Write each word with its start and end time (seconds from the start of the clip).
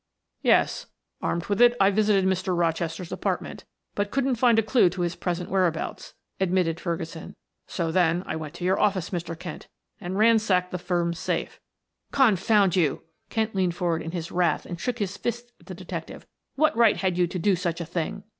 "Yes. 0.41 0.87
Armed 1.21 1.45
with 1.45 1.61
it 1.61 1.75
I 1.79 1.91
visited 1.91 2.25
Mr. 2.25 2.57
Rochester's 2.57 3.11
apartment, 3.11 3.65
but 3.93 4.09
couldn't 4.09 4.33
find 4.33 4.57
a 4.57 4.63
clew 4.63 4.89
to 4.89 5.01
his 5.01 5.15
present 5.15 5.51
whereabouts," 5.51 6.15
admitted 6.39 6.79
Ferguson. 6.79 7.35
"So 7.67 7.91
then 7.91 8.23
I 8.25 8.35
went 8.35 8.55
to 8.55 8.63
your 8.63 8.79
office, 8.79 9.11
Mr. 9.11 9.37
Kent, 9.37 9.67
and 9.99 10.17
ransacked 10.17 10.71
the 10.71 10.79
firm's 10.79 11.19
safe." 11.19 11.59
"Confound 12.11 12.75
you!" 12.75 13.03
Kent 13.29 13.53
leaned 13.53 13.75
forward 13.75 14.01
in 14.01 14.09
his 14.09 14.31
wrath 14.31 14.65
and 14.65 14.81
shook 14.81 14.97
his 14.97 15.17
fist 15.17 15.51
at 15.59 15.67
the 15.67 15.75
detective. 15.75 16.25
"What 16.55 16.75
right 16.75 16.97
had 16.97 17.15
you 17.19 17.27
to 17.27 17.37
do 17.37 17.55
such 17.55 17.79
a 17.79 17.85
thing?" 17.85 18.23